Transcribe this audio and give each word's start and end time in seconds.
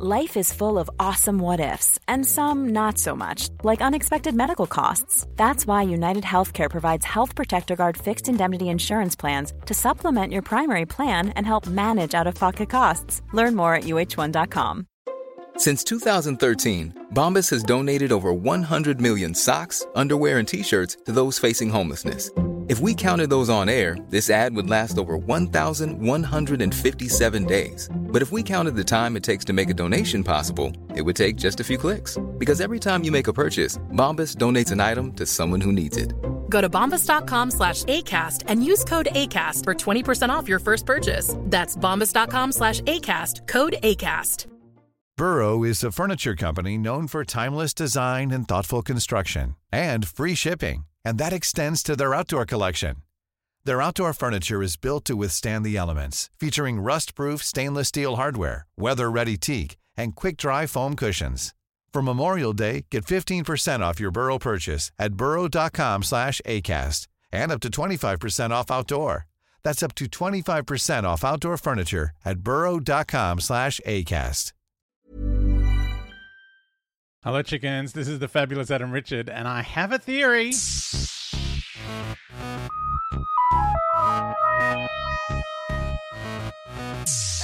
Life 0.00 0.36
is 0.36 0.52
full 0.52 0.78
of 0.78 0.88
awesome 1.00 1.40
what 1.40 1.58
ifs, 1.58 1.98
and 2.06 2.24
some 2.24 2.68
not 2.68 2.98
so 2.98 3.16
much, 3.16 3.48
like 3.64 3.80
unexpected 3.80 4.32
medical 4.32 4.68
costs. 4.68 5.26
That's 5.34 5.66
why 5.66 5.82
United 5.82 6.22
Healthcare 6.22 6.70
provides 6.70 7.04
Health 7.04 7.34
Protector 7.34 7.74
Guard 7.74 7.96
fixed 7.96 8.28
indemnity 8.28 8.68
insurance 8.68 9.16
plans 9.16 9.52
to 9.66 9.74
supplement 9.74 10.32
your 10.32 10.42
primary 10.42 10.86
plan 10.86 11.30
and 11.30 11.44
help 11.44 11.66
manage 11.66 12.14
out 12.14 12.28
of 12.28 12.36
pocket 12.36 12.70
costs. 12.70 13.22
Learn 13.32 13.56
more 13.56 13.74
at 13.74 13.84
uh1.com. 13.84 14.86
Since 15.56 15.82
2013, 15.82 17.06
Bombas 17.12 17.50
has 17.50 17.64
donated 17.64 18.12
over 18.12 18.32
100 18.32 19.00
million 19.00 19.34
socks, 19.34 19.84
underwear, 19.96 20.38
and 20.38 20.46
t 20.46 20.62
shirts 20.62 20.96
to 21.06 21.10
those 21.10 21.40
facing 21.40 21.70
homelessness 21.70 22.30
if 22.68 22.78
we 22.80 22.94
counted 22.94 23.30
those 23.30 23.48
on 23.48 23.70
air, 23.70 23.96
this 24.10 24.28
ad 24.28 24.54
would 24.54 24.68
last 24.68 24.98
over 24.98 25.16
1,157 25.16 27.44
days. 27.46 27.88
But 28.08 28.22
if 28.22 28.32
we 28.32 28.42
counted 28.42 28.74
the 28.74 28.84
time 28.84 29.16
it 29.16 29.22
takes 29.22 29.44
to 29.46 29.52
make 29.52 29.70
a 29.70 29.74
donation 29.74 30.22
possible, 30.24 30.72
it 30.94 31.02
would 31.02 31.16
take 31.16 31.36
just 31.36 31.60
a 31.60 31.64
few 31.64 31.78
clicks. 31.78 32.18
Because 32.38 32.60
every 32.60 32.78
time 32.78 33.04
you 33.04 33.12
make 33.12 33.28
a 33.28 33.32
purchase, 33.32 33.78
Bombas 33.92 34.36
donates 34.36 34.72
an 34.72 34.80
item 34.80 35.12
to 35.14 35.24
someone 35.24 35.64
who 35.64 35.72
needs 35.72 35.96
it. 35.96 36.12
Go 36.50 36.60
to 36.60 36.68
bombas.com 36.68 37.50
slash 37.50 37.84
ACAST 37.84 38.44
and 38.48 38.64
use 38.64 38.84
code 38.84 39.08
ACAST 39.12 39.64
for 39.64 39.74
20% 39.74 40.28
off 40.28 40.48
your 40.48 40.58
first 40.58 40.84
purchase. 40.84 41.34
That's 41.44 41.76
bombas.com 41.76 42.52
slash 42.52 42.80
ACAST, 42.82 43.46
code 43.46 43.76
ACAST. 43.82 44.46
Burrow 45.16 45.64
is 45.64 45.82
a 45.82 45.90
furniture 45.90 46.36
company 46.36 46.78
known 46.78 47.08
for 47.08 47.24
timeless 47.24 47.74
design 47.74 48.30
and 48.30 48.46
thoughtful 48.46 48.82
construction 48.82 49.56
and 49.72 50.06
free 50.06 50.36
shipping 50.36 50.84
and 51.08 51.16
that 51.16 51.32
extends 51.32 51.82
to 51.82 51.96
their 51.96 52.14
outdoor 52.14 52.44
collection. 52.44 52.96
Their 53.68 53.82
outdoor 53.82 54.14
furniture 54.14 54.62
is 54.62 54.76
built 54.78 55.04
to 55.04 55.14
withstand 55.14 55.62
the 55.62 55.76
elements, 55.76 56.30
featuring 56.40 56.80
rust-proof 56.80 57.42
stainless 57.42 57.88
steel 57.88 58.16
hardware, 58.16 58.64
weather-ready 58.78 59.36
teak, 59.36 59.76
and 59.94 60.16
quick-dry 60.16 60.64
foam 60.64 60.96
cushions. 60.96 61.54
For 61.92 62.00
Memorial 62.00 62.54
Day, 62.54 62.86
get 62.90 63.04
15% 63.04 63.80
off 63.80 64.00
your 64.00 64.10
Burrow 64.10 64.38
purchase 64.38 64.90
at 64.98 65.18
burrow.com 65.18 66.02
slash 66.02 66.40
ACAST 66.46 67.08
and 67.30 67.52
up 67.52 67.60
to 67.60 67.68
25% 67.68 68.52
off 68.52 68.70
outdoor. 68.70 69.26
That's 69.62 69.82
up 69.82 69.94
to 69.96 70.06
25% 70.06 71.04
off 71.04 71.22
outdoor 71.22 71.58
furniture 71.58 72.12
at 72.24 72.38
burrow.com 72.38 73.40
slash 73.40 73.82
ACAST. 73.86 74.52
Hello, 77.22 77.42
chickens. 77.42 77.92
This 77.92 78.08
is 78.08 78.18
the 78.18 78.28
fabulous 78.28 78.70
Adam 78.70 78.92
Richard, 78.92 79.28
and 79.28 79.46
I 79.46 79.60
have 79.60 79.92
a 79.92 79.98
theory. 79.98 80.52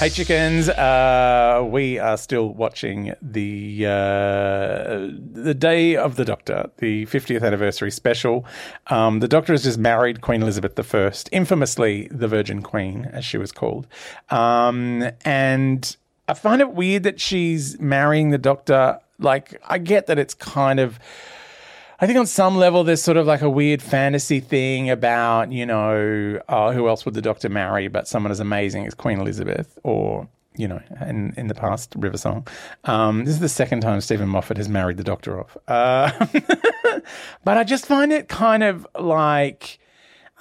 Hey, 0.05 0.11
chickens! 0.11 0.69
Uh, 0.69 1.67
we 1.67 1.97
are 1.97 2.15
still 2.15 2.49
watching 2.49 3.15
the 3.23 3.87
uh, 3.87 5.09
the 5.31 5.55
Day 5.57 5.95
of 5.95 6.15
the 6.15 6.23
Doctor, 6.23 6.69
the 6.77 7.07
50th 7.07 7.41
anniversary 7.41 7.89
special. 7.89 8.45
Um, 8.85 9.19
the 9.19 9.27
Doctor 9.27 9.53
has 9.53 9.63
just 9.63 9.79
married 9.79 10.21
Queen 10.21 10.43
Elizabeth 10.43 10.79
I, 10.93 11.11
infamously 11.31 12.07
the 12.11 12.27
Virgin 12.27 12.61
Queen, 12.61 13.09
as 13.13 13.25
she 13.25 13.39
was 13.39 13.51
called, 13.51 13.87
um, 14.29 15.09
and 15.21 15.97
I 16.27 16.35
find 16.35 16.61
it 16.61 16.73
weird 16.73 17.01
that 17.01 17.19
she's 17.19 17.79
marrying 17.79 18.29
the 18.29 18.37
Doctor. 18.37 18.99
Like, 19.17 19.59
I 19.67 19.79
get 19.79 20.05
that 20.05 20.19
it's 20.19 20.35
kind 20.35 20.79
of 20.79 20.99
I 21.99 22.07
think 22.07 22.19
on 22.19 22.27
some 22.27 22.57
level, 22.57 22.83
there's 22.83 23.01
sort 23.01 23.17
of 23.17 23.25
like 23.25 23.41
a 23.41 23.49
weird 23.49 23.81
fantasy 23.81 24.39
thing 24.41 24.89
about, 24.89 25.51
you 25.51 25.65
know, 25.65 26.41
oh, 26.49 26.71
who 26.71 26.87
else 26.89 27.05
would 27.05 27.13
the 27.13 27.21
Doctor 27.21 27.47
marry 27.47 27.87
but 27.87 28.07
someone 28.07 28.31
as 28.31 28.39
amazing 28.39 28.85
as 28.85 28.93
Queen 28.93 29.19
Elizabeth 29.19 29.79
or, 29.83 30.27
you 30.57 30.67
know, 30.67 30.81
in, 31.07 31.33
in 31.37 31.47
the 31.47 31.55
past, 31.55 31.93
River 31.97 32.17
Song. 32.17 32.45
Um, 32.83 33.23
this 33.23 33.33
is 33.33 33.39
the 33.39 33.49
second 33.49 33.81
time 33.81 34.01
Steven 34.01 34.27
Moffat 34.27 34.57
has 34.57 34.67
married 34.67 34.97
the 34.97 35.03
Doctor 35.03 35.39
off. 35.39 35.55
Uh, 35.69 36.11
but 37.45 37.57
I 37.57 37.63
just 37.63 37.85
find 37.85 38.11
it 38.11 38.27
kind 38.27 38.63
of 38.63 38.85
like, 38.99 39.79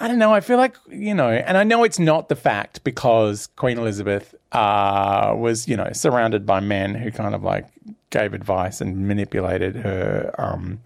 I 0.00 0.08
don't 0.08 0.18
know, 0.18 0.34
I 0.34 0.40
feel 0.40 0.56
like, 0.56 0.76
you 0.88 1.14
know, 1.14 1.30
and 1.30 1.56
I 1.56 1.62
know 1.62 1.84
it's 1.84 2.00
not 2.00 2.28
the 2.28 2.36
fact 2.36 2.82
because 2.82 3.46
Queen 3.54 3.78
Elizabeth 3.78 4.34
uh, 4.50 5.32
was, 5.36 5.68
you 5.68 5.76
know, 5.76 5.90
surrounded 5.92 6.46
by 6.46 6.58
men 6.58 6.96
who 6.96 7.12
kind 7.12 7.32
of 7.32 7.44
like 7.44 7.68
gave 8.10 8.34
advice 8.34 8.80
and 8.80 9.06
manipulated 9.06 9.76
her. 9.76 10.34
Um, 10.36 10.80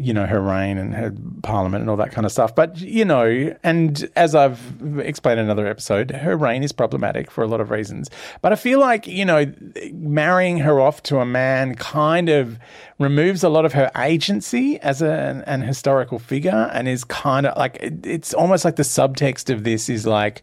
you 0.00 0.12
know, 0.12 0.26
her 0.26 0.40
reign 0.40 0.78
and 0.78 0.94
her 0.94 1.14
parliament 1.42 1.82
and 1.82 1.90
all 1.90 1.96
that 1.96 2.12
kind 2.12 2.24
of 2.24 2.32
stuff. 2.32 2.54
But, 2.54 2.80
you 2.80 3.04
know, 3.04 3.54
and 3.62 4.08
as 4.16 4.34
I've 4.34 4.60
explained 4.98 5.40
in 5.40 5.46
another 5.46 5.66
episode, 5.66 6.10
her 6.10 6.36
reign 6.36 6.62
is 6.62 6.72
problematic 6.72 7.30
for 7.30 7.42
a 7.42 7.46
lot 7.46 7.60
of 7.60 7.70
reasons. 7.70 8.10
But 8.42 8.52
I 8.52 8.56
feel 8.56 8.80
like, 8.80 9.06
you 9.06 9.24
know, 9.24 9.52
marrying 9.92 10.58
her 10.58 10.80
off 10.80 11.02
to 11.04 11.18
a 11.18 11.26
man 11.26 11.74
kind 11.74 12.28
of 12.28 12.58
removes 12.98 13.42
a 13.42 13.48
lot 13.48 13.64
of 13.64 13.72
her 13.74 13.90
agency 13.96 14.80
as 14.80 15.02
a, 15.02 15.10
an, 15.10 15.42
an 15.42 15.62
historical 15.62 16.18
figure 16.18 16.70
and 16.72 16.88
is 16.88 17.04
kind 17.04 17.46
of 17.46 17.56
like, 17.56 17.78
it's 17.80 18.34
almost 18.34 18.64
like 18.64 18.76
the 18.76 18.82
subtext 18.82 19.52
of 19.52 19.64
this 19.64 19.88
is 19.88 20.06
like, 20.06 20.42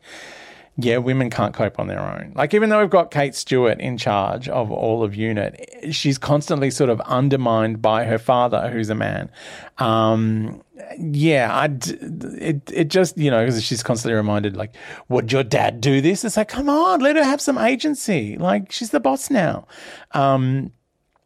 yeah, 0.79 0.97
women 0.97 1.31
can't 1.31 1.55
cope 1.55 1.79
on 1.79 1.87
their 1.87 1.99
own. 1.99 2.33
Like, 2.35 2.53
even 2.53 2.69
though 2.69 2.79
we've 2.79 2.89
got 2.89 3.09
Kate 3.09 3.33
Stewart 3.33 3.79
in 3.79 3.97
charge 3.97 4.47
of 4.47 4.71
all 4.71 5.03
of 5.03 5.15
UNIT, 5.15 5.91
she's 5.91 6.19
constantly 6.19 6.69
sort 6.69 6.91
of 6.91 7.01
undermined 7.01 7.81
by 7.81 8.05
her 8.05 8.19
father, 8.19 8.69
who's 8.69 8.91
a 8.91 8.95
man. 8.95 9.31
Um, 9.79 10.61
yeah, 10.99 11.49
I'd, 11.51 11.87
it, 11.87 12.71
it 12.71 12.87
just, 12.89 13.17
you 13.17 13.31
know, 13.31 13.43
because 13.43 13.63
she's 13.63 13.81
constantly 13.81 14.15
reminded, 14.15 14.55
like, 14.55 14.75
would 15.09 15.31
your 15.31 15.43
dad 15.43 15.81
do 15.81 15.99
this? 15.99 16.23
It's 16.23 16.37
like, 16.37 16.49
come 16.49 16.69
on, 16.69 16.99
let 16.99 17.15
her 17.15 17.23
have 17.23 17.41
some 17.41 17.57
agency. 17.57 18.37
Like, 18.37 18.71
she's 18.71 18.91
the 18.91 18.99
boss 18.99 19.31
now. 19.31 19.65
Um, 20.11 20.71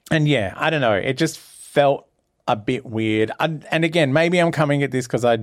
and 0.10 0.30
yeah, 0.30 0.54
I 0.56 0.70
don't 0.70 0.82
know. 0.82 0.94
It 0.94 1.18
just 1.18 1.38
felt 1.38 2.08
a 2.48 2.56
bit 2.56 2.86
weird. 2.86 3.32
I, 3.40 3.60
and 3.72 3.86
again, 3.86 4.14
maybe 4.14 4.40
I'm 4.40 4.52
coming 4.52 4.84
at 4.84 4.92
this 4.92 5.08
because 5.08 5.26
I 5.26 5.38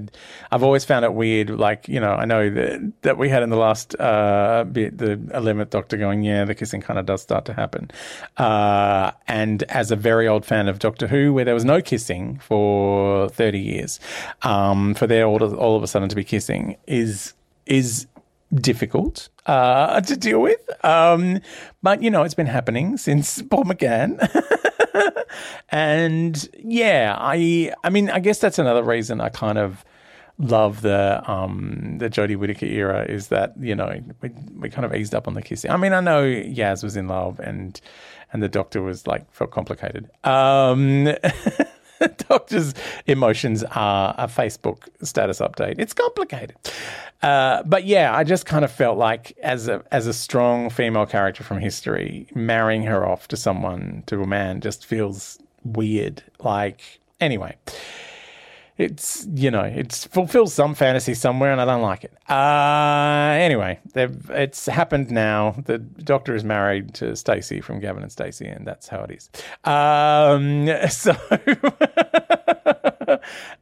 I've 0.50 0.62
always 0.62 0.84
found 0.84 1.04
it 1.04 1.14
weird. 1.14 1.50
Like 1.50 1.88
you 1.88 2.00
know, 2.00 2.12
I 2.12 2.24
know 2.24 2.50
that 2.50 2.92
that 3.02 3.18
we 3.18 3.28
had 3.28 3.42
in 3.42 3.50
the 3.50 3.56
last 3.56 3.98
uh, 4.00 4.64
bit 4.70 4.98
the 4.98 5.20
eleventh 5.34 5.70
Doctor 5.70 5.96
going, 5.96 6.22
yeah, 6.22 6.44
the 6.44 6.54
kissing 6.54 6.80
kind 6.80 6.98
of 6.98 7.06
does 7.06 7.22
start 7.22 7.44
to 7.46 7.52
happen. 7.52 7.90
Uh, 8.36 9.12
and 9.26 9.62
as 9.64 9.90
a 9.90 9.96
very 9.96 10.28
old 10.28 10.44
fan 10.44 10.68
of 10.68 10.78
Doctor 10.78 11.06
Who, 11.06 11.32
where 11.32 11.44
there 11.44 11.54
was 11.54 11.64
no 11.64 11.80
kissing 11.80 12.38
for 12.38 13.28
thirty 13.30 13.60
years, 13.60 14.00
um, 14.42 14.94
for 14.94 15.06
there 15.06 15.26
all, 15.26 15.42
all 15.56 15.76
of 15.76 15.82
a 15.82 15.86
sudden 15.86 16.08
to 16.08 16.16
be 16.16 16.24
kissing 16.24 16.76
is 16.86 17.34
is 17.66 18.06
difficult 18.54 19.28
uh, 19.46 20.00
to 20.00 20.16
deal 20.16 20.40
with. 20.40 20.60
Um, 20.84 21.40
but 21.82 22.02
you 22.02 22.10
know, 22.10 22.22
it's 22.22 22.34
been 22.34 22.46
happening 22.46 22.96
since 22.96 23.42
Paul 23.50 23.64
McGann. 23.64 24.18
and 25.70 26.48
yeah, 26.58 27.16
I 27.18 27.72
I 27.84 27.90
mean, 27.90 28.10
I 28.10 28.20
guess 28.20 28.38
that's 28.38 28.58
another 28.58 28.82
reason 28.82 29.20
I 29.20 29.28
kind 29.28 29.58
of 29.58 29.84
love 30.38 30.82
the 30.82 31.20
um 31.30 31.98
the 31.98 32.08
Jodie 32.08 32.36
Whittaker 32.36 32.66
era 32.66 33.04
is 33.04 33.28
that 33.28 33.54
you 33.58 33.74
know 33.74 34.00
we 34.20 34.30
we 34.56 34.70
kind 34.70 34.84
of 34.84 34.94
eased 34.94 35.14
up 35.14 35.26
on 35.26 35.34
the 35.34 35.42
kissing. 35.42 35.70
I 35.70 35.76
mean, 35.76 35.92
I 35.92 36.00
know 36.00 36.22
Yaz 36.22 36.82
was 36.82 36.96
in 36.96 37.08
love 37.08 37.40
and 37.40 37.80
and 38.32 38.42
the 38.42 38.48
Doctor 38.48 38.82
was 38.82 39.06
like 39.06 39.30
felt 39.32 39.50
complicated. 39.50 40.10
Um, 40.24 41.06
Doctor's 42.28 42.74
emotions 43.06 43.64
are 43.64 44.14
a 44.18 44.26
Facebook 44.26 44.88
status 45.02 45.40
update. 45.40 45.76
It's 45.78 45.92
complicated. 45.92 46.56
Uh, 47.22 47.62
but 47.64 47.84
yeah, 47.84 48.14
I 48.14 48.24
just 48.24 48.46
kind 48.46 48.64
of 48.64 48.70
felt 48.70 48.98
like 48.98 49.36
as 49.42 49.68
a 49.68 49.82
as 49.90 50.06
a 50.06 50.12
strong 50.12 50.70
female 50.70 51.06
character 51.06 51.42
from 51.42 51.58
history, 51.58 52.28
marrying 52.34 52.82
her 52.84 53.06
off 53.06 53.28
to 53.28 53.36
someone 53.36 54.04
to 54.06 54.22
a 54.22 54.26
man 54.26 54.60
just 54.60 54.86
feels 54.86 55.38
weird. 55.64 56.22
Like 56.38 57.00
anyway 57.20 57.56
it's 58.78 59.26
you 59.34 59.50
know 59.50 59.62
it's 59.62 60.04
fulfills 60.04 60.54
some 60.54 60.74
fantasy 60.74 61.14
somewhere, 61.14 61.50
and 61.52 61.60
I 61.60 61.64
don't 61.64 61.82
like 61.82 62.04
it. 62.04 62.12
Uh, 62.28 63.36
anyway, 63.38 63.80
it's 63.94 64.66
happened 64.66 65.10
now. 65.10 65.56
The 65.66 65.78
Doctor 65.78 66.34
is 66.34 66.44
married 66.44 66.94
to 66.94 67.16
Stacey 67.16 67.60
from 67.60 67.80
Gavin 67.80 68.02
and 68.04 68.12
Stacey, 68.12 68.46
and 68.46 68.66
that's 68.66 68.88
how 68.88 69.00
it 69.02 69.10
is. 69.10 69.30
Um, 69.64 70.68
so. 70.90 71.16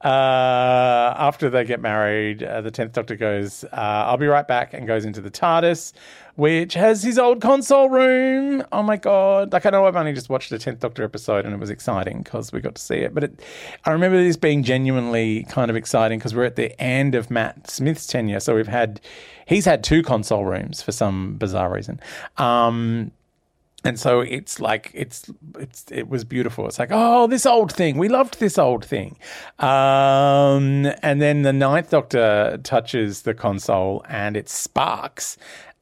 Uh, 0.02 1.14
after 1.16 1.48
they 1.50 1.64
get 1.64 1.80
married, 1.80 2.42
uh, 2.42 2.60
the 2.60 2.70
10th 2.70 2.92
Doctor 2.92 3.16
goes, 3.16 3.64
uh, 3.64 3.68
I'll 3.72 4.16
be 4.16 4.26
right 4.26 4.46
back, 4.46 4.74
and 4.74 4.86
goes 4.86 5.04
into 5.04 5.20
the 5.20 5.30
TARDIS, 5.30 5.92
which 6.36 6.74
has 6.74 7.02
his 7.02 7.18
old 7.18 7.40
console 7.40 7.88
room. 7.88 8.62
Oh 8.72 8.82
my 8.82 8.96
God. 8.96 9.52
Like, 9.52 9.66
I 9.66 9.70
know 9.70 9.86
I've 9.86 9.96
only 9.96 10.12
just 10.12 10.28
watched 10.28 10.50
the 10.50 10.58
10th 10.58 10.80
Doctor 10.80 11.02
episode 11.02 11.44
and 11.44 11.54
it 11.54 11.58
was 11.58 11.70
exciting 11.70 12.22
because 12.22 12.52
we 12.52 12.60
got 12.60 12.74
to 12.74 12.82
see 12.82 12.96
it. 12.96 13.14
But 13.14 13.24
it, 13.24 13.42
I 13.84 13.92
remember 13.92 14.22
this 14.22 14.36
being 14.36 14.62
genuinely 14.62 15.44
kind 15.44 15.70
of 15.70 15.76
exciting 15.76 16.18
because 16.18 16.34
we're 16.34 16.44
at 16.44 16.56
the 16.56 16.78
end 16.80 17.14
of 17.14 17.30
Matt 17.30 17.70
Smith's 17.70 18.06
tenure. 18.06 18.40
So 18.40 18.54
we've 18.54 18.68
had, 18.68 19.00
he's 19.46 19.64
had 19.64 19.82
two 19.82 20.02
console 20.02 20.44
rooms 20.44 20.82
for 20.82 20.92
some 20.92 21.36
bizarre 21.36 21.72
reason. 21.72 22.00
Um, 22.36 23.12
and 23.86 24.00
so 24.00 24.20
it's 24.20 24.60
like 24.60 24.90
it's 24.92 25.30
it's 25.58 25.84
it 25.90 26.08
was 26.08 26.24
beautiful. 26.24 26.66
It's 26.66 26.78
like 26.78 26.90
oh, 26.92 27.26
this 27.28 27.46
old 27.46 27.72
thing. 27.72 27.98
We 27.98 28.08
loved 28.08 28.40
this 28.40 28.58
old 28.58 28.84
thing. 28.84 29.16
Um, 29.58 30.86
and 31.02 31.22
then 31.22 31.42
the 31.42 31.52
Ninth 31.52 31.90
Doctor 31.90 32.58
touches 32.62 33.22
the 33.22 33.32
console 33.34 34.04
and 34.08 34.36
it 34.36 34.48
sparks, 34.48 35.36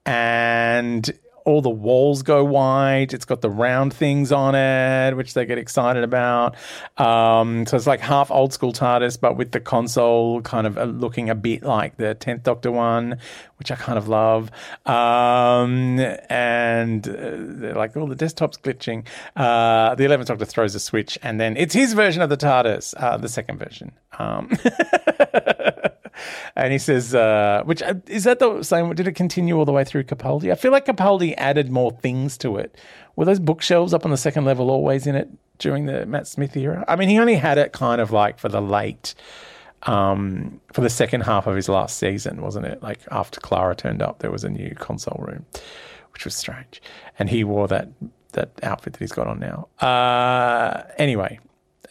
and 0.04 1.10
all 1.44 1.60
the 1.60 1.70
walls 1.70 2.22
go 2.22 2.42
white. 2.42 3.12
It's 3.12 3.24
got 3.24 3.42
the 3.42 3.50
round 3.50 3.92
things 3.92 4.32
on 4.32 4.54
it, 4.54 5.14
which 5.14 5.34
they 5.34 5.44
get 5.44 5.58
excited 5.58 6.02
about. 6.02 6.56
Um, 6.96 7.66
so 7.66 7.76
it's 7.76 7.86
like 7.86 8.00
half 8.00 8.30
old 8.30 8.52
school 8.52 8.72
TARDIS, 8.72 9.20
but 9.20 9.36
with 9.36 9.52
the 9.52 9.60
console 9.60 10.40
kind 10.42 10.66
of 10.66 10.78
uh, 10.78 10.84
looking 10.84 11.28
a 11.28 11.34
bit 11.34 11.62
like 11.62 11.96
the 11.96 12.14
10th 12.14 12.44
Doctor 12.44 12.72
one, 12.72 13.18
which 13.58 13.70
I 13.70 13.76
kind 13.76 13.98
of 13.98 14.08
love. 14.08 14.50
Um, 14.86 16.00
and 16.30 17.06
uh, 17.08 17.76
like, 17.76 17.96
all 17.96 18.04
oh, 18.04 18.08
the 18.08 18.14
desktop's 18.14 18.56
glitching. 18.56 19.06
Uh, 19.36 19.94
the 19.94 20.04
11th 20.04 20.26
Doctor 20.26 20.44
throws 20.46 20.74
a 20.74 20.80
switch, 20.80 21.18
and 21.22 21.38
then 21.40 21.56
it's 21.56 21.74
his 21.74 21.92
version 21.92 22.22
of 22.22 22.30
the 22.30 22.36
TARDIS, 22.36 22.94
uh, 22.96 23.16
the 23.18 23.28
second 23.28 23.58
version. 23.58 23.92
Um, 24.18 24.50
and 26.56 26.72
he 26.72 26.78
says, 26.78 27.14
uh, 27.14 27.62
which 27.64 27.82
uh, 27.82 27.94
is 28.06 28.24
that 28.24 28.38
the 28.38 28.62
same? 28.62 28.92
Did 28.94 29.08
it 29.08 29.12
continue 29.12 29.56
all 29.58 29.64
the 29.64 29.72
way 29.72 29.84
through 29.84 30.04
Capaldi? 30.04 30.50
I 30.50 30.54
feel 30.54 30.72
like 30.72 30.86
Capaldi 30.86 31.34
added 31.36 31.70
more 31.70 31.90
things 31.90 32.38
to 32.38 32.56
it. 32.56 32.76
Were 33.16 33.24
those 33.24 33.38
bookshelves 33.40 33.94
up 33.94 34.04
on 34.04 34.10
the 34.10 34.16
second 34.16 34.44
level 34.44 34.70
always 34.70 35.06
in 35.06 35.14
it 35.14 35.28
during 35.58 35.86
the 35.86 36.06
Matt 36.06 36.26
Smith 36.26 36.56
era? 36.56 36.84
I 36.88 36.96
mean, 36.96 37.08
he 37.08 37.18
only 37.18 37.36
had 37.36 37.58
it 37.58 37.72
kind 37.72 38.00
of 38.00 38.10
like 38.10 38.38
for 38.38 38.48
the 38.48 38.60
late, 38.62 39.14
um, 39.84 40.60
for 40.72 40.80
the 40.80 40.90
second 40.90 41.22
half 41.22 41.46
of 41.46 41.56
his 41.56 41.68
last 41.68 41.98
season, 41.98 42.40
wasn't 42.42 42.66
it? 42.66 42.82
Like 42.82 43.00
after 43.10 43.40
Clara 43.40 43.74
turned 43.74 44.02
up, 44.02 44.18
there 44.18 44.30
was 44.30 44.44
a 44.44 44.50
new 44.50 44.74
console 44.74 45.24
room, 45.26 45.46
which 46.12 46.24
was 46.24 46.34
strange, 46.34 46.82
and 47.18 47.30
he 47.30 47.44
wore 47.44 47.68
that 47.68 47.88
that 48.32 48.50
outfit 48.64 48.94
that 48.94 48.98
he's 48.98 49.12
got 49.12 49.28
on 49.28 49.38
now. 49.38 49.68
Uh, 49.78 50.82
anyway, 50.98 51.38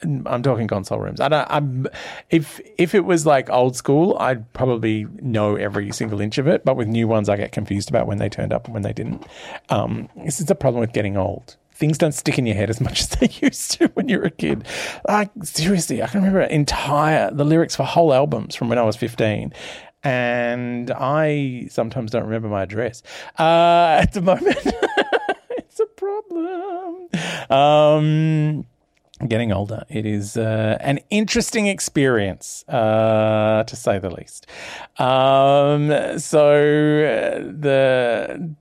I'm 0.04 0.44
talking 0.44 0.68
console 0.68 1.00
rooms. 1.00 1.20
I 1.20 1.28
don't. 1.28 1.48
I'm 1.50 1.88
if 2.30 2.60
if 2.78 2.94
it 2.96 3.02
was 3.02 3.26
like 3.26 3.50
old 3.50 3.76
school, 3.76 4.18
I'd 4.20 4.52
probably 4.54 5.06
know 5.22 5.56
every 5.56 5.92
single 5.92 6.22
inch 6.22 6.38
of 6.38 6.48
it. 6.48 6.66
But 6.66 6.76
with 6.76 6.88
new 6.88 7.08
ones, 7.08 7.30
I 7.30 7.38
get 7.38 7.52
confused 7.52 7.90
about 7.90 8.08
when 8.08 8.18
they 8.18 8.30
turned 8.30 8.54
up 8.54 8.66
and 8.66 8.74
when 8.74 8.84
they 8.84 8.94
didn't. 8.94 9.26
Um, 9.70 10.10
this 10.24 10.40
is 10.40 10.50
a 10.50 10.56
problem 10.56 10.82
with 10.82 10.94
getting 10.94 11.18
old. 11.18 11.58
Things 11.74 11.98
don't 11.98 12.14
stick 12.14 12.38
in 12.38 12.46
your 12.46 12.56
head 12.56 12.70
as 12.70 12.80
much 12.80 13.02
as 13.02 13.10
they 13.10 13.30
used 13.42 13.72
to 13.72 13.88
when 13.96 14.08
you 14.10 14.20
were 14.20 14.26
a 14.26 14.32
kid. 14.32 14.66
Like 15.08 15.32
seriously, 15.44 16.04
I 16.04 16.08
can 16.08 16.22
remember 16.22 16.42
entire 16.42 17.32
the 17.32 17.46
lyrics 17.46 17.76
for 17.76 17.84
whole 17.84 18.14
albums 18.14 18.56
from 18.56 18.70
when 18.70 18.78
I 18.78 18.84
was 18.84 18.96
15, 18.96 19.54
and 20.04 20.92
I 20.92 21.68
sometimes 21.70 22.12
don't 22.12 22.24
remember 22.24 22.50
my 22.50 22.64
address 22.64 23.04
uh, 23.40 24.00
at 24.02 24.14
the 24.14 24.22
moment. 24.22 24.58
it's 25.58 25.80
a 25.80 25.86
problem. 25.86 27.10
Um, 27.50 28.66
getting 29.28 29.52
older. 29.52 29.84
It 29.90 30.06
is 30.06 30.38
uh, 30.38 30.78
an 30.82 31.00
interesting 31.10 31.68
experience, 31.68 32.66
uh, 32.68 33.64
to 33.64 33.76
say 33.76 34.00
the 34.00 34.10
least. 34.10 34.48
Um, 34.98 36.20
so 36.20 36.50
uh, 36.50 37.40
the 37.40 38.56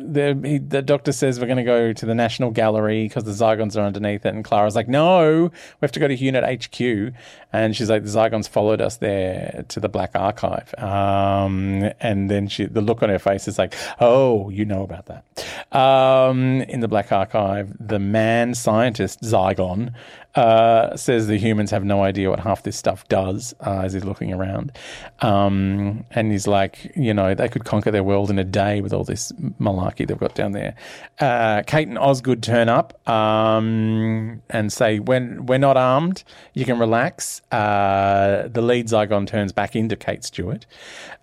the 0.00 0.38
he, 0.42 0.58
the 0.58 0.82
doctor 0.82 1.12
says 1.12 1.38
we're 1.38 1.46
going 1.46 1.58
to 1.58 1.62
go 1.62 1.92
to 1.92 2.06
the 2.06 2.14
National 2.14 2.50
Gallery 2.50 3.04
because 3.04 3.24
the 3.24 3.32
Zygons 3.32 3.76
are 3.76 3.84
underneath 3.84 4.24
it, 4.24 4.34
and 4.34 4.44
Clara's 4.44 4.74
like, 4.74 4.88
no, 4.88 5.44
we 5.44 5.50
have 5.82 5.92
to 5.92 6.00
go 6.00 6.08
to 6.08 6.16
UNIT 6.16 6.64
HQ, 6.64 7.14
and 7.52 7.76
she's 7.76 7.90
like, 7.90 8.02
the 8.04 8.08
Zygons 8.08 8.48
followed 8.48 8.80
us 8.80 8.96
there 8.96 9.64
to 9.68 9.80
the 9.80 9.88
Black 9.88 10.12
Archive, 10.14 10.74
um, 10.78 11.90
and 12.00 12.30
then 12.30 12.48
she 12.48 12.66
the 12.66 12.80
look 12.80 13.02
on 13.02 13.08
her 13.08 13.18
face 13.18 13.46
is 13.46 13.58
like, 13.58 13.74
oh, 14.00 14.48
you 14.50 14.64
know 14.64 14.82
about 14.82 15.06
that. 15.06 15.76
Um, 15.76 16.62
in 16.62 16.80
the 16.80 16.88
Black 16.88 17.12
Archive, 17.12 17.76
the 17.78 17.98
man 17.98 18.54
scientist 18.54 19.20
Zygon 19.22 19.94
uh, 20.34 20.96
says 20.96 21.26
the 21.26 21.36
humans 21.36 21.70
have 21.70 21.84
no 21.84 22.02
idea 22.02 22.30
what 22.30 22.40
half 22.40 22.62
this 22.62 22.76
stuff 22.76 23.06
does 23.08 23.54
uh, 23.66 23.80
as 23.80 23.92
he's 23.92 24.04
looking 24.04 24.32
around. 24.32 24.72
Um, 25.20 26.04
and 26.10 26.30
he's 26.30 26.46
like, 26.46 26.92
you 26.96 27.12
know, 27.12 27.34
they 27.34 27.48
could 27.48 27.64
conquer 27.64 27.90
their 27.90 28.04
world 28.04 28.30
in 28.30 28.38
a 28.38 28.44
day 28.44 28.80
with 28.80 28.92
all 28.92 29.04
this 29.04 29.32
malarkey 29.60 29.89
they've 29.98 30.18
got 30.18 30.34
down 30.34 30.52
there. 30.52 30.74
Uh, 31.18 31.62
Kate 31.66 31.88
and 31.88 31.98
Osgood 31.98 32.42
turn 32.42 32.68
up 32.68 33.08
um, 33.08 34.42
and 34.50 34.72
say, 34.72 34.98
when 34.98 35.46
we're 35.46 35.58
not 35.58 35.76
armed, 35.76 36.24
you 36.54 36.64
can 36.64 36.78
relax. 36.78 37.42
Uh, 37.52 38.48
the 38.48 38.62
lead 38.62 38.86
Zygon 38.86 39.26
turns 39.26 39.52
back 39.52 39.76
into 39.76 39.96
Kate 39.96 40.24
Stewart. 40.24 40.66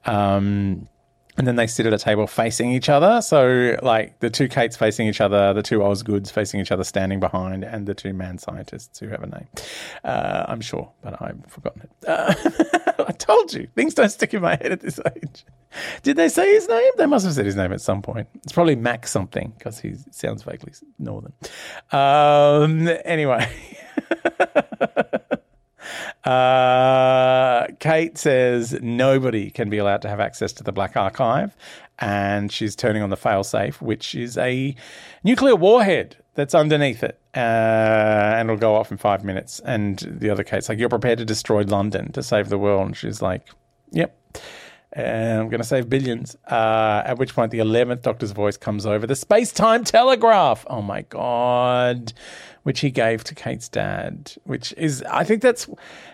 Um, 0.05 0.87
and 1.37 1.45
then 1.47 1.55
they 1.55 1.67
sit 1.67 1.85
at 1.85 1.93
a 1.93 1.97
table 1.97 2.25
facing 2.25 2.71
each 2.71 2.89
other. 2.89 3.21
So, 3.21 3.77
like 3.83 4.19
the 4.19 4.29
two 4.29 4.47
Kates 4.47 4.75
facing 4.75 5.07
each 5.07 5.21
other, 5.21 5.53
the 5.53 5.61
two 5.61 5.79
Osgoods 5.79 6.31
facing 6.31 6.59
each 6.59 6.71
other, 6.71 6.83
standing 6.83 7.19
behind, 7.19 7.63
and 7.63 7.85
the 7.85 7.93
two 7.93 8.13
man 8.13 8.39
scientists 8.39 8.99
who 8.99 9.07
have 9.09 9.21
a 9.21 9.27
name. 9.27 9.47
Uh, 10.03 10.45
I'm 10.47 10.61
sure, 10.61 10.91
but 11.01 11.21
I've 11.21 11.45
forgotten 11.47 11.83
it. 11.83 11.91
Uh, 12.07 12.33
I 13.07 13.11
told 13.11 13.53
you, 13.53 13.67
things 13.75 13.93
don't 13.93 14.09
stick 14.09 14.33
in 14.33 14.41
my 14.41 14.55
head 14.55 14.71
at 14.71 14.81
this 14.81 14.99
age. 15.15 15.45
Did 16.01 16.17
they 16.17 16.29
say 16.29 16.51
his 16.53 16.67
name? 16.67 16.91
They 16.97 17.05
must 17.05 17.25
have 17.25 17.35
said 17.35 17.45
his 17.45 17.55
name 17.55 17.71
at 17.71 17.81
some 17.81 18.01
point. 18.01 18.27
It's 18.43 18.53
probably 18.53 18.75
Mac 18.75 19.05
something 19.05 19.53
because 19.57 19.79
he 19.79 19.95
sounds 20.11 20.41
vaguely 20.43 20.73
northern. 20.97 21.33
Um, 21.91 22.89
anyway. 23.05 23.47
Uh, 26.27 27.67
Kate 27.79 28.17
says 28.17 28.77
nobody 28.81 29.49
can 29.49 29.69
be 29.69 29.77
allowed 29.77 30.01
to 30.01 30.09
have 30.09 30.19
access 30.19 30.51
to 30.53 30.63
the 30.63 30.73
Black 30.73 30.97
Archive, 30.97 31.55
and 31.99 32.51
she's 32.51 32.75
turning 32.75 33.01
on 33.01 33.09
the 33.09 33.15
failsafe, 33.15 33.81
which 33.81 34.13
is 34.13 34.37
a 34.37 34.75
nuclear 35.23 35.55
warhead 35.55 36.17
that's 36.33 36.53
underneath 36.53 37.01
it, 37.01 37.17
uh, 37.33 37.39
and 37.39 38.49
it'll 38.49 38.59
go 38.59 38.75
off 38.75 38.91
in 38.91 38.97
five 38.97 39.23
minutes. 39.23 39.61
And 39.61 39.99
the 39.99 40.29
other 40.29 40.43
Kate's 40.43 40.67
like, 40.67 40.79
"You're 40.79 40.89
prepared 40.89 41.19
to 41.19 41.25
destroy 41.25 41.63
London 41.63 42.11
to 42.11 42.21
save 42.21 42.49
the 42.49 42.57
world," 42.57 42.87
and 42.87 42.97
she's 42.97 43.21
like, 43.21 43.47
"Yep." 43.91 44.13
And 44.93 45.41
I'm 45.41 45.49
going 45.49 45.61
to 45.61 45.67
save 45.67 45.89
billions. 45.89 46.35
Uh, 46.49 47.03
at 47.05 47.17
which 47.17 47.35
point, 47.35 47.51
the 47.51 47.59
11th 47.59 48.01
Doctor's 48.01 48.31
voice 48.31 48.57
comes 48.57 48.85
over 48.85 49.05
the 49.05 49.15
space 49.15 49.51
time 49.51 49.83
telegraph. 49.83 50.65
Oh 50.69 50.81
my 50.81 51.01
God 51.03 52.13
which 52.67 52.81
he 52.81 52.91
gave 52.91 53.23
to 53.23 53.33
Kate's 53.33 53.69
dad, 53.69 54.33
which 54.43 54.73
is, 54.75 55.01
I 55.09 55.23
think 55.23 55.41
that's 55.41 55.69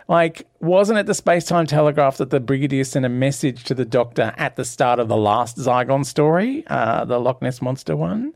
like, 0.08 0.46
wasn't 0.60 1.00
it 1.00 1.08
the 1.08 1.16
space 1.16 1.46
time 1.46 1.66
telegraph 1.66 2.18
that 2.18 2.30
the 2.30 2.40
Brigadier 2.40 2.84
sent 2.84 3.08
a 3.08 3.10
message 3.10 3.64
to 3.64 3.74
the 3.74 3.86
doctor 3.86 4.36
at 4.38 4.56
the 4.56 4.64
start 4.64 5.00
of 5.00 5.08
the 5.08 5.18
last 5.18 5.58
Zygon 5.58 6.06
story, 6.06 6.64
uh, 6.68 7.06
the 7.06 7.20
Loch 7.20 7.42
Ness 7.42 7.60
Monster 7.60 7.96
one? 7.96 8.36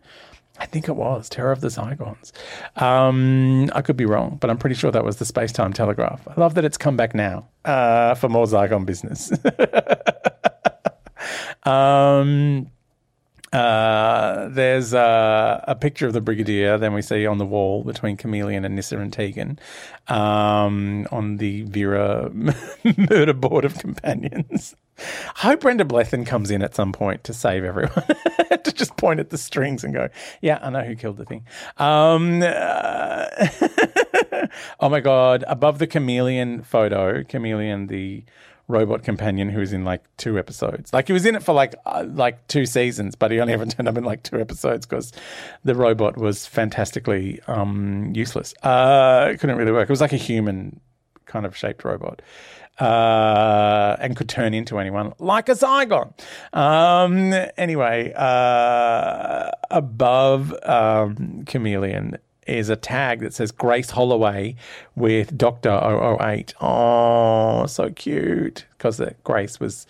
I 0.60 0.66
think 0.66 0.88
it 0.90 0.96
was 0.96 1.30
Terror 1.30 1.52
of 1.52 1.62
the 1.62 1.68
Zygons. 1.68 2.32
Um, 2.82 3.70
I 3.76 3.84
could 3.84 3.98
be 3.98 4.06
wrong, 4.06 4.40
but 4.42 4.50
I'm 4.50 4.58
pretty 4.58 4.76
sure 4.76 4.90
that 4.90 5.06
was 5.06 5.18
the 5.18 5.26
space 5.26 5.52
time 5.52 5.72
telegraph. 5.72 6.28
I 6.28 6.40
love 6.40 6.56
that 6.56 6.66
it's 6.66 6.80
come 6.80 6.98
back 6.98 7.14
now 7.14 7.48
uh, 7.66 8.16
for 8.16 8.30
more 8.30 8.48
Zygon 8.48 8.84
business. 8.88 9.32
um, 11.68 12.68
uh, 13.54 14.50
there's 14.50 14.94
a 14.94 15.78
picture 15.80 16.08
of 16.08 16.14
the 16.14 16.22
Brigadier, 16.22 16.78
then 16.78 16.94
we 16.94 17.02
see 17.02 17.26
on 17.26 17.38
the 17.38 17.46
wall 17.46 17.84
between 17.84 18.18
Kamelion 18.18 18.66
and 18.66 18.76
Nyssa 18.76 18.98
and 19.00 19.12
Tegan 19.12 19.58
um, 20.08 21.08
on 21.12 21.38
the 21.38 21.62
Vera 21.64 22.30
murder 23.10 23.34
board 23.34 23.66
of 23.66 23.76
companions. 23.76 24.76
I 24.98 25.40
hope 25.42 25.62
Brenda 25.62 25.86
Blethyn 25.86 26.26
comes 26.26 26.52
in 26.52 26.62
at 26.62 26.76
some 26.76 26.92
point 26.92 27.24
to 27.26 27.34
save 27.34 27.64
everyone, 27.64 28.04
to 28.64 28.74
just 28.74 28.98
point 28.98 29.20
at 29.20 29.30
the 29.30 29.38
strings 29.38 29.84
and 29.84 29.94
go, 29.94 30.10
yeah, 30.42 30.60
I 30.62 30.70
know 30.70 30.82
who 30.84 30.96
killed 30.96 31.18
the 31.18 31.26
thing. 31.26 31.46
Um, 31.78 32.42
uh, 32.44 33.28
oh 34.80 34.90
my 34.90 35.00
God. 35.00 35.44
Above 35.48 35.80
the 35.80 35.88
Kamelion 35.88 36.66
photo, 36.66 37.22
Kamelion, 37.22 37.88
the 37.90 38.24
robot 38.68 39.04
companion 39.04 39.50
who 39.50 39.60
was 39.60 39.72
in 39.74 39.86
like 39.86 40.04
two 40.18 40.38
episodes. 40.38 40.92
Like 40.92 41.08
he 41.08 41.14
was 41.14 41.26
in 41.26 41.36
it 41.36 41.44
for 41.44 41.54
like 41.54 41.76
uh, 41.86 42.06
like 42.08 42.46
two 42.48 42.66
seasons, 42.66 43.16
but 43.16 43.32
he 43.32 43.40
only 43.40 43.54
ever 43.58 43.66
turned 43.66 43.88
up 43.88 43.98
in 43.98 44.04
like 44.04 44.24
two 44.24 44.40
episodes 44.40 44.86
because 44.86 45.12
the 45.64 45.76
robot 45.76 46.18
was 46.18 46.46
fantastically 46.46 47.40
um, 47.48 48.12
useless. 48.14 48.54
Uh, 48.64 49.30
it 49.32 49.40
couldn't 49.40 49.58
really 49.58 49.72
work. 49.72 49.90
It 49.90 49.92
was 49.92 50.02
like 50.02 50.14
a 50.14 50.18
human 50.18 50.80
kind 51.26 51.46
of 51.46 51.56
shaped 51.56 51.84
robot. 51.84 52.22
Uh, 52.80 53.96
and 54.00 54.16
could 54.16 54.30
turn 54.30 54.54
into 54.54 54.78
anyone 54.78 55.12
like 55.18 55.50
a 55.50 55.54
Zygon. 55.54 56.14
Um, 56.54 57.34
anyway, 57.58 58.14
uh, 58.16 59.50
above 59.72 60.52
um, 60.62 61.44
Kamelion 61.46 62.20
is 62.48 62.70
a 62.70 62.76
tag 62.76 63.20
that 63.20 63.34
says 63.34 63.52
Grace 63.52 63.92
Holloway 63.92 64.56
with 64.96 65.38
Doctor 65.38 65.70
008. 65.70 66.54
Oh, 66.62 67.66
so 67.66 67.90
cute. 67.90 68.66
Because 68.78 69.02
Grace 69.24 69.60
was 69.60 69.88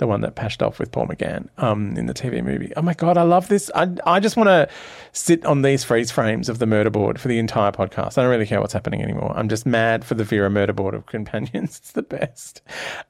the 0.00 0.06
one 0.06 0.22
that 0.22 0.34
patched 0.34 0.62
off 0.62 0.78
with 0.78 0.90
Paul 0.90 1.06
McGann 1.06 1.48
um, 1.58 1.94
in 1.96 2.06
the 2.06 2.14
TV 2.14 2.42
movie. 2.42 2.72
Oh 2.74 2.82
my 2.82 2.94
God, 2.94 3.18
I 3.18 3.22
love 3.22 3.48
this. 3.48 3.70
I, 3.74 3.88
I 4.06 4.18
just 4.18 4.36
want 4.36 4.48
to 4.48 4.68
sit 5.12 5.44
on 5.44 5.60
these 5.62 5.84
freeze 5.84 6.10
frames 6.10 6.48
of 6.48 6.58
the 6.58 6.66
murder 6.66 6.88
board 6.88 7.20
for 7.20 7.28
the 7.28 7.38
entire 7.38 7.70
podcast. 7.70 8.16
I 8.16 8.22
don't 8.22 8.30
really 8.30 8.46
care 8.46 8.60
what's 8.60 8.72
happening 8.72 9.02
anymore. 9.02 9.32
I'm 9.36 9.48
just 9.50 9.66
mad 9.66 10.04
for 10.04 10.14
the 10.14 10.24
Vera 10.24 10.48
murder 10.50 10.72
board 10.72 10.94
of 10.94 11.06
companions. 11.20 11.78
It's 11.78 11.92
the 11.92 12.02
best. 12.02 12.62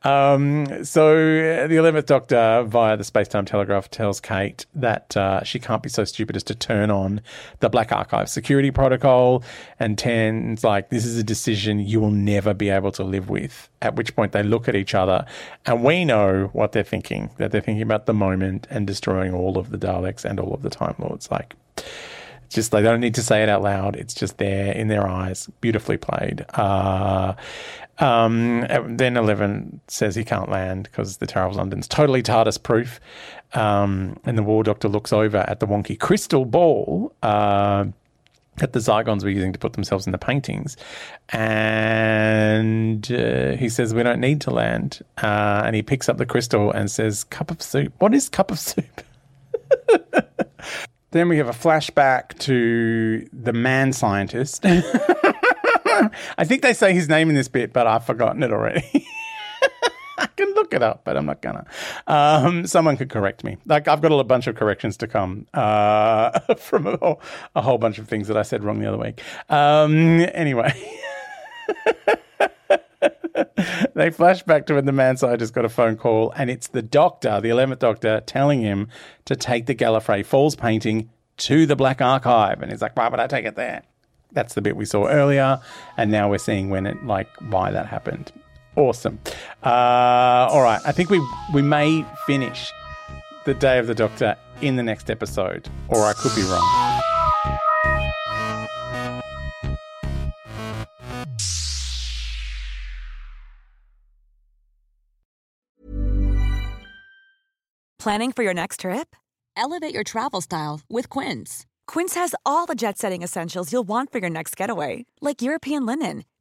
Um, 0.02 0.84
so 0.84 1.14
the 1.14 1.74
11th 1.76 2.06
Doctor, 2.06 2.64
via 2.66 2.96
the 2.96 3.04
space 3.04 3.28
time 3.28 3.44
telegraph, 3.44 3.88
tells 3.88 4.20
Kate 4.20 4.66
that 4.74 5.16
uh, 5.16 5.44
she 5.44 5.60
can't 5.60 5.84
be 5.84 5.88
so 5.88 6.04
stupid 6.04 6.34
as 6.34 6.42
to 6.44 6.56
turn 6.56 6.90
on 6.90 7.20
the 7.60 7.70
Black 7.70 7.92
Archive 7.92 8.28
security 8.28 8.72
protocol. 8.72 9.44
And 9.78 9.96
Ten's 9.96 10.64
like, 10.64 10.90
this 10.90 11.04
is 11.04 11.16
a 11.16 11.24
decision 11.24 11.78
you 11.78 12.00
will 12.00 12.10
never 12.10 12.52
be 12.52 12.68
able 12.68 12.90
to 12.92 13.04
live 13.04 13.30
with 13.30 13.69
At 13.82 13.96
which 13.96 14.14
point 14.14 14.32
they 14.32 14.42
look 14.42 14.68
at 14.68 14.76
each 14.76 14.94
other, 14.94 15.24
and 15.64 15.82
we 15.82 16.04
know 16.04 16.50
what 16.52 16.72
they're 16.72 16.82
thinking 16.82 17.30
that 17.38 17.50
they're 17.50 17.62
thinking 17.62 17.82
about 17.82 18.06
the 18.06 18.12
moment 18.12 18.66
and 18.68 18.86
destroying 18.86 19.32
all 19.32 19.56
of 19.56 19.70
the 19.70 19.78
Daleks 19.78 20.24
and 20.24 20.38
all 20.38 20.52
of 20.52 20.62
the 20.62 20.70
Time 20.70 20.94
Lords. 20.98 21.30
Like, 21.30 21.54
just 22.50 22.72
they 22.72 22.82
don't 22.82 23.00
need 23.00 23.14
to 23.14 23.22
say 23.22 23.42
it 23.42 23.48
out 23.48 23.62
loud. 23.62 23.96
It's 23.96 24.12
just 24.12 24.38
there 24.38 24.72
in 24.72 24.88
their 24.88 25.06
eyes, 25.08 25.48
beautifully 25.60 25.96
played. 25.96 26.44
Uh, 26.54 27.34
um, 27.98 28.66
then 28.88 29.16
Eleven 29.16 29.80
says 29.88 30.14
he 30.14 30.24
can't 30.24 30.50
land 30.50 30.84
because 30.84 31.18
the 31.18 31.26
Tower 31.26 31.48
of 31.48 31.56
London's 31.56 31.86
totally 31.86 32.22
TARDIS 32.22 32.62
proof. 32.62 33.00
Um, 33.54 34.18
and 34.24 34.36
the 34.36 34.42
War 34.42 34.62
Doctor 34.62 34.88
looks 34.88 35.12
over 35.12 35.38
at 35.38 35.60
the 35.60 35.66
wonky 35.66 35.98
crystal 35.98 36.44
ball. 36.44 37.14
Uh, 37.22 37.86
that 38.56 38.72
the 38.72 38.78
Zygons 38.78 39.22
were 39.22 39.30
using 39.30 39.52
to 39.52 39.58
put 39.58 39.72
themselves 39.72 40.06
in 40.06 40.12
the 40.12 40.18
paintings. 40.18 40.76
And 41.30 43.10
uh, 43.10 43.52
he 43.56 43.68
says, 43.68 43.94
We 43.94 44.02
don't 44.02 44.20
need 44.20 44.40
to 44.42 44.50
land. 44.50 45.00
Uh, 45.22 45.62
and 45.64 45.74
he 45.74 45.82
picks 45.82 46.08
up 46.08 46.18
the 46.18 46.26
crystal 46.26 46.70
and 46.70 46.90
says, 46.90 47.24
Cup 47.24 47.50
of 47.50 47.62
soup. 47.62 47.92
What 47.98 48.14
is 48.14 48.28
cup 48.28 48.50
of 48.50 48.58
soup? 48.58 49.02
then 51.10 51.28
we 51.28 51.38
have 51.38 51.48
a 51.48 51.52
flashback 51.52 52.38
to 52.40 53.28
the 53.32 53.52
man 53.52 53.92
scientist. 53.92 54.64
I 56.38 56.44
think 56.44 56.62
they 56.62 56.72
say 56.72 56.92
his 56.92 57.08
name 57.08 57.28
in 57.28 57.34
this 57.34 57.48
bit, 57.48 57.72
but 57.72 57.86
I've 57.86 58.04
forgotten 58.04 58.42
it 58.42 58.52
already. 58.52 59.06
Look 60.70 60.82
it 60.82 60.84
up, 60.84 61.02
but 61.02 61.16
I'm 61.16 61.26
not 61.26 61.42
gonna. 61.42 61.66
Um, 62.06 62.64
someone 62.64 62.96
could 62.96 63.10
correct 63.10 63.42
me. 63.42 63.56
Like 63.66 63.88
I've 63.88 64.00
got 64.00 64.12
a 64.12 64.22
bunch 64.22 64.46
of 64.46 64.54
corrections 64.54 64.96
to 64.98 65.08
come 65.08 65.48
uh, 65.52 66.38
from 66.58 66.86
a 66.86 66.96
whole, 66.96 67.20
a 67.56 67.60
whole, 67.60 67.76
bunch 67.76 67.98
of 67.98 68.06
things 68.06 68.28
that 68.28 68.36
I 68.36 68.42
said 68.42 68.62
wrong 68.62 68.78
the 68.78 68.86
other 68.86 68.98
week. 68.98 69.20
Um, 69.48 70.20
anyway. 70.32 70.72
they 73.94 74.10
flash 74.10 74.44
back 74.44 74.66
to 74.66 74.74
when 74.74 74.84
the 74.84 74.92
man 74.92 75.16
just 75.16 75.52
got 75.54 75.64
a 75.64 75.68
phone 75.68 75.96
call, 75.96 76.32
and 76.36 76.48
it's 76.48 76.68
the 76.68 76.82
doctor, 76.82 77.40
the 77.40 77.48
11th 77.48 77.80
doctor, 77.80 78.20
telling 78.20 78.60
him 78.60 78.86
to 79.24 79.34
take 79.34 79.66
the 79.66 79.74
Gallifrey 79.74 80.24
Falls 80.24 80.54
painting 80.54 81.10
to 81.38 81.66
the 81.66 81.74
Black 81.74 82.00
Archive. 82.00 82.62
And 82.62 82.70
he's 82.70 82.80
like, 82.80 82.96
why 82.96 83.08
would 83.08 83.18
I 83.18 83.26
take 83.26 83.44
it 83.44 83.56
there? 83.56 83.82
That's 84.30 84.54
the 84.54 84.62
bit 84.62 84.76
we 84.76 84.84
saw 84.84 85.08
earlier, 85.08 85.60
and 85.96 86.12
now 86.12 86.30
we're 86.30 86.38
seeing 86.38 86.70
when 86.70 86.86
it, 86.86 87.04
like, 87.04 87.26
why 87.48 87.72
that 87.72 87.86
happened. 87.86 88.30
Awesome. 88.76 89.18
Uh, 89.62 90.48
all 90.50 90.62
right, 90.62 90.80
I 90.84 90.92
think 90.92 91.10
we 91.10 91.20
we 91.52 91.62
may 91.62 92.04
finish 92.26 92.72
the 93.44 93.54
Day 93.54 93.78
of 93.78 93.86
the 93.86 93.94
Doctor 93.94 94.36
in 94.60 94.76
the 94.76 94.82
next 94.82 95.10
episode, 95.10 95.68
or 95.88 96.04
I 96.04 96.12
could 96.12 96.34
be 96.34 96.42
wrong. 96.42 96.96
Planning 107.98 108.32
for 108.32 108.42
your 108.42 108.54
next 108.54 108.80
trip? 108.80 109.14
Elevate 109.58 109.92
your 109.92 110.04
travel 110.04 110.40
style 110.40 110.80
with 110.88 111.10
Quince. 111.10 111.66
Quince 111.86 112.14
has 112.14 112.34
all 112.46 112.64
the 112.64 112.74
jet 112.74 112.96
setting 112.96 113.22
essentials 113.22 113.72
you'll 113.72 113.82
want 113.82 114.10
for 114.10 114.20
your 114.20 114.30
next 114.30 114.56
getaway, 114.56 115.04
like 115.20 115.42
European 115.42 115.84
linen 115.84 116.24